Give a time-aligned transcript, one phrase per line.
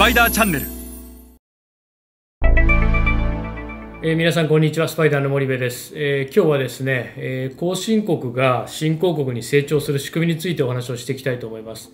[0.00, 0.66] パイダーチャンネル。
[4.02, 4.88] えー、皆さんこんにちは。
[4.88, 11.90] スパイダーの森部です、えー、今日はですね、えー、後進国が新興国に成長する仕組みについてお話をしていきたいと思います。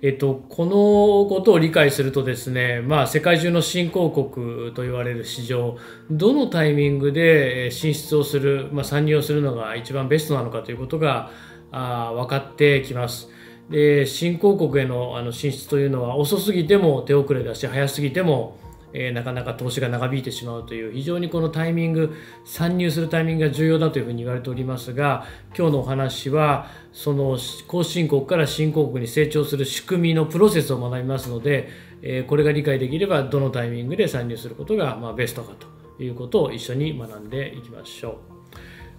[0.00, 5.76] えっと、このことを理解するとですね、まあ、世界中の新興国と言われる市場
[6.10, 11.30] どのタイミングで進出をする、まあ、参入をするのが一番ベストなのかということが
[11.70, 13.28] あ分かってきます。
[13.70, 18.56] で新興国へのあの進出というのは遅すぎても手遅れだし早すぎても
[18.98, 22.14] えー、なかなか投資が長引いてしまうという非常にこのタイミング
[22.46, 31.68] 参入するタイミングが重要だというふうに言われておりますが今日のお話はその後進国から新興国に成長する仕組みのプロセスを学びますので、
[32.00, 35.52] えー、これが理解できればどのタイミングで参入することがまあベストか
[35.96, 38.14] ということを一緒に学んでいきましょう。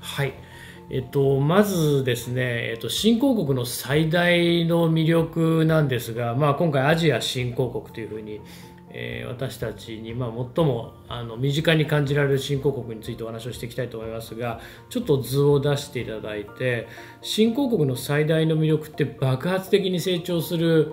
[0.00, 0.34] はい
[0.90, 8.40] えっと、まずですね、えっと、新興国の最大の魅力なんですが、まあ、今回アジア新興国というふうに
[8.96, 16.86] えー、私たちに、まあ、最もあの身近に感じられる新興国についてお話をしていきたいと思いますがちょっと図を出していただいて
[17.20, 20.92] 新興国の最大の魅力って爆発的に成長する、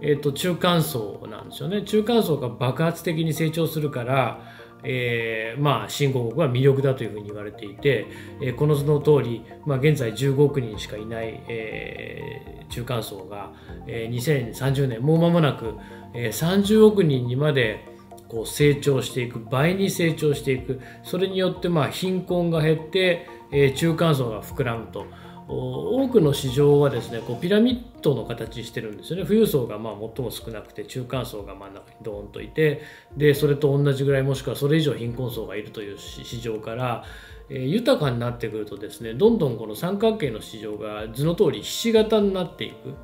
[0.00, 1.82] えーと、中間層なんですよね。
[1.82, 4.40] 中間層が爆発的に成長するから
[4.88, 8.06] えー、まあ、新興国は魅力だというふうに言われていて、
[8.40, 13.52] えー、この図の通り、まあ、現在15億人しかいない、えー、中間層が、
[13.88, 15.74] えー、2030年もう間もなく、
[16.14, 17.84] え30億人にまで
[18.28, 25.06] こう成長していく倍に成長していくそれによってまあ貧困が減って、え中間層が膨らむと。
[25.48, 32.82] 多くの市場はですねこうピラミッドの形してるんですよね富裕層がまあ最も少なくて中間層が真ん中にドーンといて
[33.16, 37.04] でそれと同じぐらいもしくはそれ以上貧困層がいるという市場から、
[37.48, 42.94] えー、豊かになってくるとですねどんどんこの三角形の市場が図の通りひし形になっていく。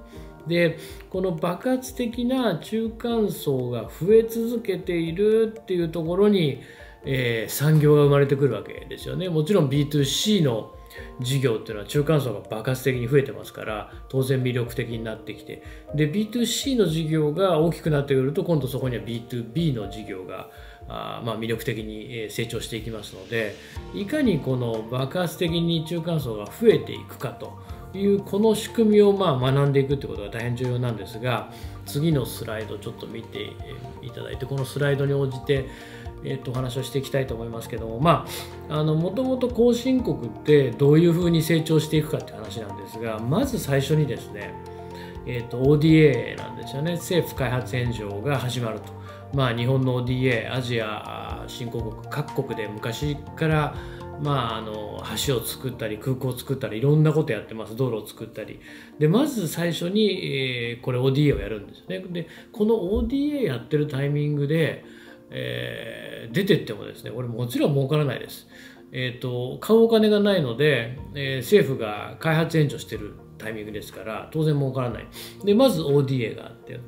[0.48, 0.76] で
[1.08, 6.60] この爆発的な中間層が増え続けているっていうところに、
[7.04, 9.28] えー、産業が生まれてくるわけですよね。
[9.28, 10.74] もちろん B2C の
[11.20, 15.62] 事業っていうのは中間層が爆発的に増えてますから当然魅力的になってきて。
[15.94, 20.48] で B2C の事業が大きくなってくると今度そこには B2B の事業が
[20.88, 23.54] あまあ魅力的に成長していきますので
[23.94, 27.58] いかにこの爆発的に中間層が増えていくかと
[27.94, 31.50] いうこの仕組みをまあ学んでいくということが大変重要なんですが
[31.86, 33.52] 次のスライドちょっと見て
[34.02, 35.66] いただいてこのスライドに応じて
[36.24, 38.26] えー、とお話をしていきたいと思いますけどもま
[38.68, 44.54] あもともと後進国ってどういうふうに成長していくかって話なんですがまず最初にですね、
[45.26, 46.92] えー、と ODA なんですよね。
[46.92, 49.02] 政府開発援助が始まると。
[49.34, 53.74] まあ、日本の ODA アジア新興国各国で昔から
[54.22, 57.74] まあ、あの橋を作ったり空港を作ったりいろんなことやってます。
[57.74, 58.60] 道路を作ったり。
[58.98, 61.98] でまず最初に、えー、これ ODA をやるんですね。
[61.98, 64.84] でこの ODA やってるタイミングで
[65.32, 68.46] えー、出てってもですね、これもちろん儲からないです。
[68.92, 75.08] えーと、買うお金がないので、えー、政府が開発援助してるタイミングですから当然儲からない
[75.44, 76.78] でまず ODA があって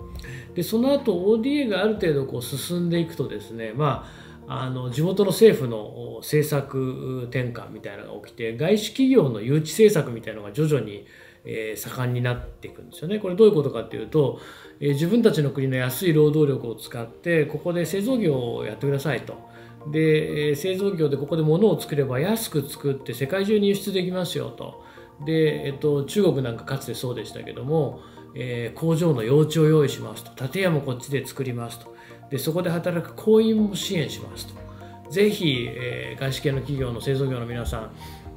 [0.55, 11.07] でその後 ODA がある程度こう進んでいくとですねまああの地元の政府の政策転換みたいなのが起きて外資企業の誘致政策みたいなのが徐々に、
[11.45, 13.19] えー、盛んになっていくんですよね。
[13.19, 14.41] これどういうことかっていうと
[14.81, 19.53] え自分たちの国の安い労働力を使ってここで製造業をやってくださいと。
[19.91, 24.83] で製造業でここで物を作れば安く作って世界中に輸出できますよと。
[25.25, 28.01] で、えっと、中国なんかかつてそうでしたけども、
[28.35, 31.95] えー、工場の用地を用意しますと建屋もこっちで作りますと
[32.31, 34.55] でそこで働く工員も支援しますと
[35.11, 37.91] ぜひ、えー、外資系の企業の製造業の皆さん、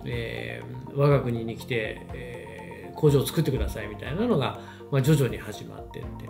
[0.06, 2.47] えー、我が国に来て、えー、
[2.98, 4.60] 工場を作ってくださいみたいなのが
[4.92, 6.28] まあ、徐々に始まってって。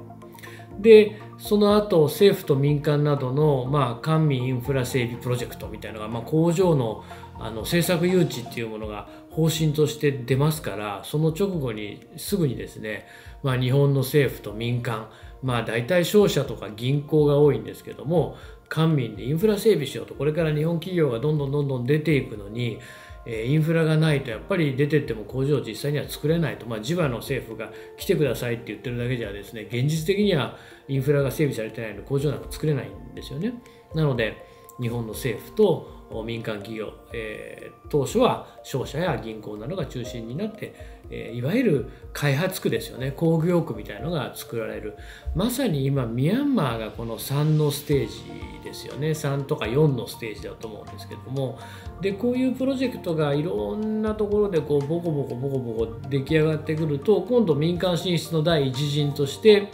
[0.79, 7.03] でその後政府と民間などの、まあ、官民インフラ整備プロジェクトみたいなのが、まあ、工場の
[7.39, 13.05] あの政策誘致っていうものが方針として出ますからその直後にすぐにですね、
[13.43, 15.09] まあ、日本の政府と民間
[15.43, 18.37] まあ大体商社とか銀行が多いんですけども
[18.69, 22.79] 官民でインフラ整備しようとこれから日本企業がどんどんどんどん出ていくのに
[23.29, 30.57] えインフラがないとやっぱり出てっても工場を実際には作れないと、まあ、地場の政府が来てくださいって言ってるだけじゃですね現実的には
[30.87, 33.53] インフラが整備されてないので工場なんか作れないんですよね。
[33.93, 34.47] なので
[34.79, 40.73] 日本の政府と民間企業、えー、当初は商社や銀行などが中心になって、
[41.09, 43.11] えー、いわゆる開発区ですよね。
[43.11, 44.95] 工業区みたいのが作られる。
[45.35, 48.23] まさに今ミャンマーがこの3のステージ
[48.63, 49.09] ですよね。
[49.09, 51.59] 3とか4のステージだと思うんですけども。
[52.01, 59.69] でこういうプロジェクトがいろんなところでこうボコボコボコボコ出来上がってくると今度民間進出の第一陣として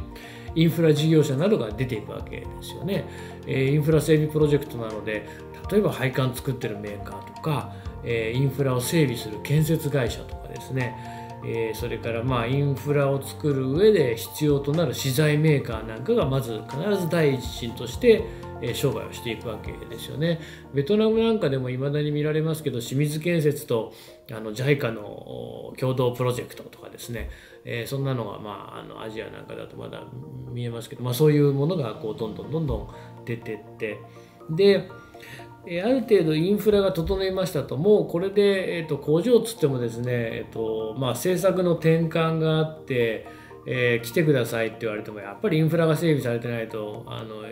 [0.56, 3.06] インフラ事業者などが出ていくわけですよね。
[3.48, 5.28] えインフラ整備プロジェクトなので
[5.72, 7.74] 例えば配管作ってるメーカーとか、
[8.04, 10.96] えインフラを整備する建設会社とかですね
[11.46, 18.24] えそれからまあインフラを作る上で必要となる資材メーカーなんかがまず必ず第一心として
[18.74, 20.40] 商売をしていくわけですよね。
[20.74, 23.94] ベトナムなんかでも未だに見られますけど清水建設と
[24.32, 27.30] あの JICA の共同プロジェクトとかですね、
[27.66, 30.04] えそんなのが、まあ、あのアジアなんかだとまだ
[30.52, 32.90] 見えますけど、まあ、そういうものがこうどんどんどんどん
[33.26, 34.00] 出てって
[34.50, 34.90] で
[35.66, 43.26] ある程度インフラが整いましたともうこれで、えーと、工場つってもですね、えーとまあ、政策の転換があって、
[43.66, 47.44] えー、来てくださいって言われてもやっぱりインフラが整備されてないとあの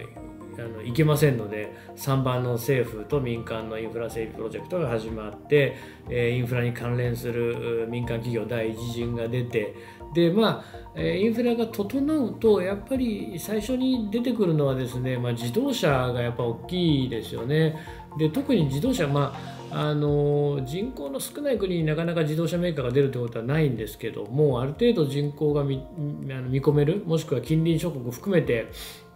[0.58, 5.78] あのいけませんので3番の政府と民間のインフラ整備プロジェクトが始まって、
[6.10, 9.76] えインフラに関連する民間企業第一陣が出て
[10.14, 10.64] でま
[10.96, 17.78] あインフラが整うとやっぱり最初に出てくるのはですね、まあ、自動車がやっぱ大きいですよね。
[18.18, 19.34] で特に自動車、ま
[19.72, 28.70] あ、あの人口の少ない国になかなか自動車メーカーが出るということはないんですけどもある程度人口が見見込めるもしくは近隣諸国含めて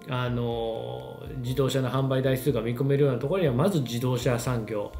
[0.07, 4.94] あの自動車の販売台数が見込めるようなところにはまず自動車産業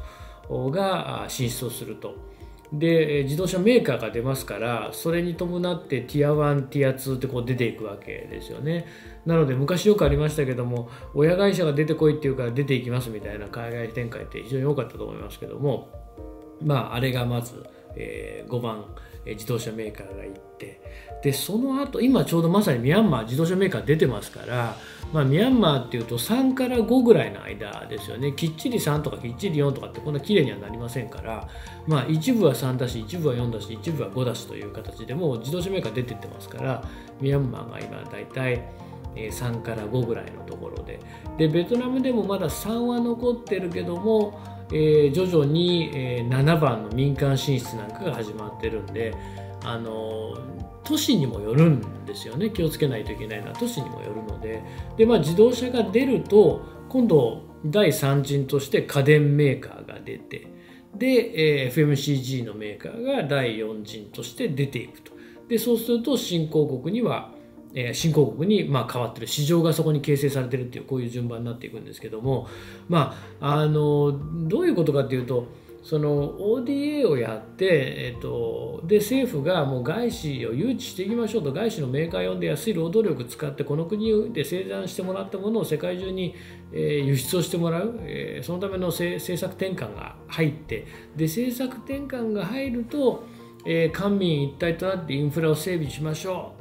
[0.50, 2.25] が進出をすると。
[2.72, 8.86] で自動車メーカーが出ますからそれに伴ってティア1ティア2ってこう出ていくわけですよね。
[9.24, 15.88] なので昔よくありましたけども親会社が出てこいっていうから出ていきますみたいな海外展開って非常に多かったと思いますけども
[16.62, 17.64] まああれがまず、
[17.96, 18.84] えー、5番。
[19.34, 20.80] 自動車メーカーが行って
[21.22, 24.76] でその後今ちょうどまさにミャンマー自動車メーカー出てますから、
[25.12, 28.32] まあ、ミャンマーっていうと3から5ぐらいの間ですよね。
[28.32, 31.48] きっちり3とかきっちり4とかってこんな綺麗にはなりませんから、
[31.86, 36.84] まあ、一部は3だし一部は4だし一部は5だしという形でもう自動車メーカー出てってますから
[37.20, 38.62] ミャンマーが今大体
[39.16, 41.00] 3から5ぐらいのところで。
[41.38, 49.14] でベトナムでもまだ3は残ってるけどもえー、徐々に、えー、7番の民間進出なんかが始まってるんで、
[49.64, 50.36] あの
[50.84, 52.50] 都市にもよるんですよね。
[52.50, 53.54] 気をつけないといけないのは。
[53.54, 54.62] 都市にもよるので。
[54.96, 60.46] で、まあ、自動車が出ると今度第3陣として家電メーカーが出て
[60.94, 65.12] で、えー、FMCG のメーカーが第4陣として出ていくと。
[65.48, 67.30] でそうすると新興国には
[67.78, 72.48] え新興国にま変わってる市場がそこに形成されてるっていうこういう順番になっていくんですけども
[72.88, 74.18] まああの
[74.48, 75.46] どういうことかっていうと
[75.82, 86.34] その ODA をやって、えっと、で政府がもう外資を誘致していきましょうと外資のメーカー呼んで安い労働力使ってこの国で生産してもらったものを世界中に、
[86.72, 93.22] え、輸出をしてもらう、え、そのための政策転換が入ってで政策転換が入ると、
[93.64, 96.55] え、官民一体となってインフラを整備しましょう。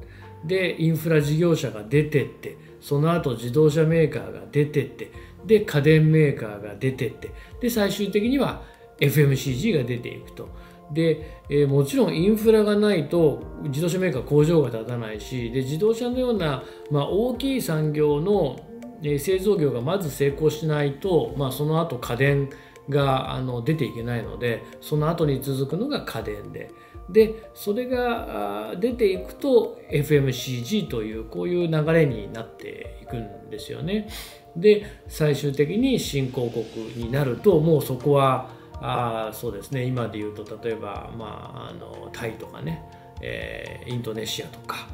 [0.45, 5.11] でインフラ事業者が出てってその後自動車メーカーが出てって
[5.45, 8.63] で家電メーカーが出てってで最終的には
[8.99, 10.49] FMCG が出ていくと。
[10.91, 18.55] で、えー、もちろんインフラがないと自動車メーカー工場が立たないしで自動車のような、まあ、大きい産業の、
[19.01, 22.49] え、製造業がまず成功しないと、まあ、その後家電
[22.87, 26.71] があの出ていけないのでその後に続くのが家電で
[27.09, 34.09] でそれが出ていくと FMCG というこういう流れになっていくんですよね。
[34.55, 38.49] で最終的に新興国になるともうそこは
[38.81, 42.81] あそうですね今で言うと例えば、まあ、あのタイとかね、
[43.21, 44.87] えー、インドネシアとか、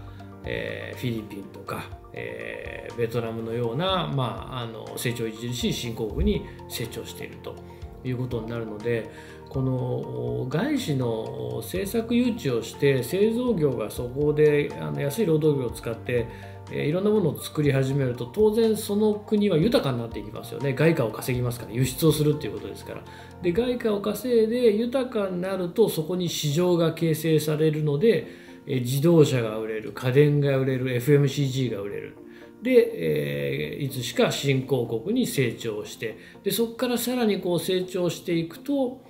[0.44, 7.56] えー、フィリピンとか、えー、ベトナムのような、まあ、あの成長著しい新興国に成長していると
[8.04, 9.10] いうことになるので
[9.52, 16.26] この外資の政策誘致をして製造業がそこであの安い労働力を使って
[16.72, 20.74] いろんなものを作り始めると当然その国は豊かになっていきますよね。
[20.74, 23.04] 外貨を稼ぎますから輸出をするっていうことですから。
[23.42, 28.28] で外貨を稼いで豊かになるとそこに市場が形成されるので
[28.66, 32.18] 自動車が売れる家電が売れる FMCG が売れる。
[32.62, 39.02] で、えー、いつしか新興国に成長してでそこからさらにこう成長していくと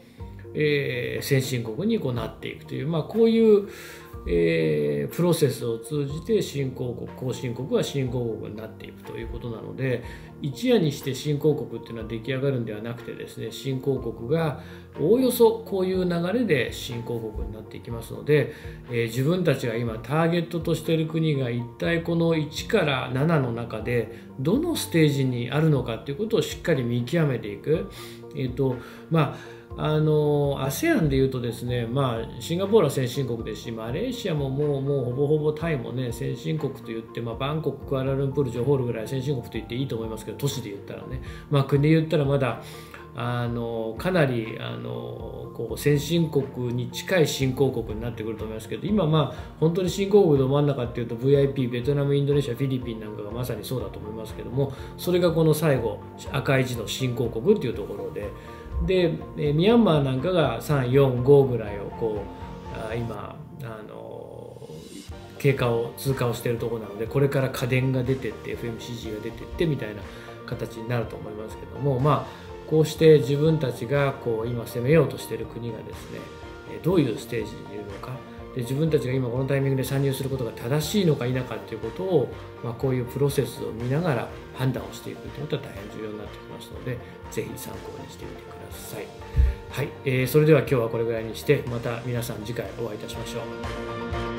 [0.53, 3.67] えー、先進国にこうなっていくという、まあ、こういう、
[4.27, 10.03] えー、プロセスを通じて新興国後進国は新興国になっていくということなので
[10.41, 14.59] 一夜にして新興国っていうのは出来上がるんではなくてですね新興国が
[14.99, 18.53] おおよそこういう流れで新興国になっていきますので、
[18.89, 27.89] えー、自分たちが今ターゲットとしている国が一体この1から7の中でどのステージにあるのかっていうことをしっかり見極めていく。
[28.35, 28.77] えーと
[29.09, 42.61] まああの ASEAN でいうとですね、まあ、シンガポールは先進国ですしマレーシアももうもうほぼほぼタイもね先進国と言って、まあ、バンコククアラルンプールジョホールぐらい先進国と言っていいと思いますけど都市で言ったらね、まあ、国で言ったらまだ
[43.13, 55.99] あのかなりあのこう先進国に近い新興国になってくると思いますけど今まあ本当に新興国ど真ん中っていうと VIP ベトナムインドネシアフィリピンなんかがまさにそうだと思いますけどもそれがこの最後
[56.31, 58.29] 赤い字の新興国っていうところで
[58.85, 62.23] でミャンマーなんかが345ぐらいをこ
[62.91, 64.67] う今あの
[65.39, 70.01] 経過を通過をしているところなのでこれから家電が出てって FMCG が出てってみたいな
[70.45, 76.19] 形になると思いますけどもまあこうして自分たちがこう今攻めようとしている国がですね
[76.83, 78.11] どういうステージにいるのか
[78.55, 86.97] で自分たちが今このタイミングで参入することが正しいのか否かということを、まあ、こういうプロセスを見ながら判断をしていくということは大変重要になってきますので
[87.31, 89.05] 是非参考にしてみてください。
[89.69, 94.30] はい、えー、それでは今日はこれぐらいにしてまた皆さん次回お会いいたしましょう。